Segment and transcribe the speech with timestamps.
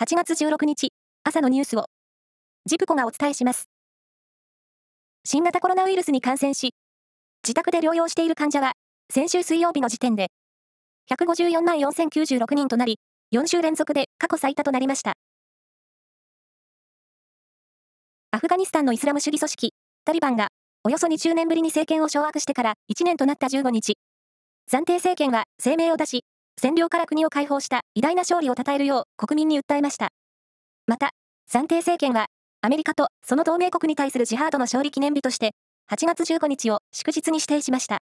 [0.00, 0.92] 8月16日、
[1.24, 1.86] 朝のニュースを、
[2.66, 3.68] ジプコがお伝えします。
[5.24, 6.72] 新型コロナウイルスに感染し、
[7.42, 8.74] 自宅で療養している患者は、
[9.12, 10.28] 先週水曜日の時点で、
[11.10, 13.00] 154万4096人となり、
[13.34, 15.14] 4週連続で過去最多となりました。
[18.30, 19.72] アフガニスタンのイスラム主義組織、
[20.04, 20.46] タリバンが、
[20.84, 23.94] およそ20年ぶりに政権を掌握してから1年となった15日、
[24.70, 26.22] 暫定政権は声明を出し、
[26.58, 30.08] 占領から国を解放した偉大な勝利を称えるよう国民に訴えました。
[30.86, 31.10] また、
[31.48, 32.26] 暫定政権は、
[32.60, 35.52] アメリカとその同盟国に対するジハードの勝利記念日として、
[35.90, 37.98] 8月15日を祝日に指定しました。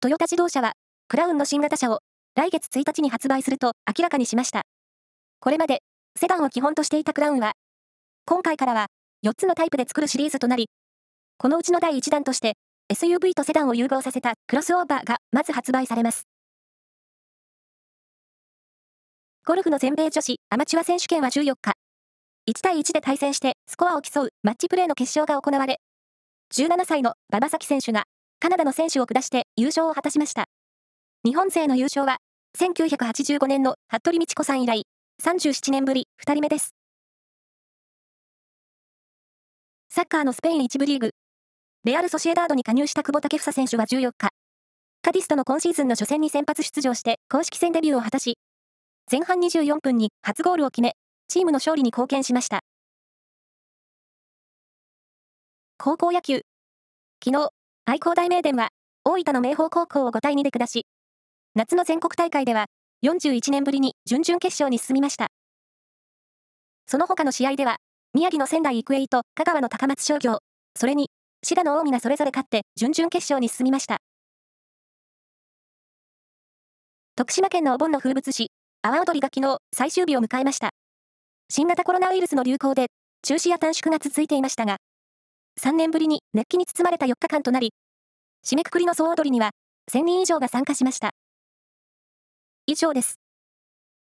[0.00, 0.74] トヨタ自動車は、
[1.08, 2.00] クラウンの新型車を
[2.36, 4.62] 来月1日に発売すると明らかにしました。
[5.40, 5.82] これまで、
[6.16, 7.52] セダンを基本としていたクラウンは、
[8.26, 8.86] 今回からは
[9.26, 10.68] 4つのタイプで作るシリーズとなり、
[11.36, 12.54] このうちの第1弾として、
[12.90, 16.26] SUV とセダンを融合させたクロスオーバーがまず発売されます。
[19.44, 21.72] ゴルフの全米女子アマチュア選手権は14日、
[22.50, 25.80] 1対1で対戦してスコアを競うマッチプレーの決勝が行われ、
[26.54, 28.04] 17歳の馬場咲選手が
[28.40, 30.46] カナダの選手を下して優勝を果たしました。
[31.24, 32.18] 日本勢の優勝は、
[32.58, 34.82] 1985年の服部道子さん以来、
[35.22, 36.74] 37年ぶり2人目です。
[39.88, 41.12] サッカーのスペイン1部リーグ、
[41.84, 44.28] レアル・ソシエダードに加入した久保建英選手は14日、
[45.02, 48.38] カディスとの今シーズンの初戦に先発出場して公式戦デビューを果たし、
[49.10, 50.92] 前半24分に初ゴールを決め、
[51.26, 52.60] チームの勝利に貢献しました。
[55.76, 56.42] 高校野球。
[57.24, 57.48] 昨日、
[57.86, 58.68] 愛工大名電は、
[59.02, 60.86] 大分の明豊高校を5対2で下し、
[61.56, 62.66] 夏の全国大会では、
[63.04, 65.26] 41年ぶりに準々決勝に進みました。
[66.86, 67.78] その他の試合では、
[68.14, 70.38] 宮城の仙台育英と香川の高松商業、
[70.76, 71.10] それに
[71.44, 73.98] 滋賀の近江がそれぞれ勝って準々決勝に進みました。
[77.16, 78.50] 徳島県のお盆の風物詩、
[78.82, 80.70] 阿波踊りが昨日最終日を迎えました。
[81.50, 82.86] 新型コロナウイルスの流行で
[83.22, 84.76] 中止や短縮が続いていましたが、
[85.60, 87.72] 3年ぶりに熱気に包まれた4日間となり、
[88.44, 89.50] 締めくくりの総踊りには
[89.92, 91.10] 1000人以上が参加しました。
[92.66, 93.21] 以上です。